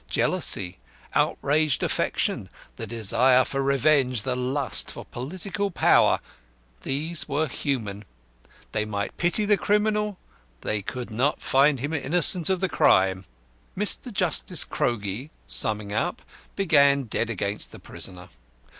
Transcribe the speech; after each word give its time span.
Jealousy, 0.09 0.79
outraged 1.13 1.83
affection, 1.83 2.49
the 2.75 2.87
desire 2.87 3.45
for 3.45 3.61
revenge, 3.61 4.23
the 4.23 4.35
lust 4.35 4.89
for 4.89 5.05
political 5.05 5.69
power 5.69 6.19
these 6.81 7.29
were 7.29 7.47
human. 7.47 8.03
They 8.71 8.83
might 8.83 9.15
pity 9.17 9.45
the 9.45 9.57
criminal, 9.57 10.17
they 10.61 10.81
could 10.81 11.11
not 11.11 11.39
find 11.43 11.79
him 11.79 11.93
innocent 11.93 12.49
of 12.49 12.61
the 12.61 12.67
crime. 12.67 13.25
Mr. 13.77 14.11
Justice 14.11 14.63
CROGIE, 14.63 15.29
summing 15.45 15.93
up, 15.93 16.23
began 16.55 17.03
dead 17.03 17.29
against 17.29 17.71
the 17.71 17.77
prisoner. 17.79 18.29